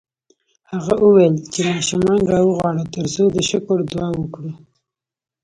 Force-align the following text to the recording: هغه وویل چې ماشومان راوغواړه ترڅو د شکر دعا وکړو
هغه 0.71 0.93
وویل 1.03 1.35
چې 1.53 1.59
ماشومان 1.71 2.19
راوغواړه 2.33 2.83
ترڅو 2.95 3.23
د 3.31 3.37
شکر 3.49 3.77
دعا 3.91 4.09
وکړو 4.17 4.51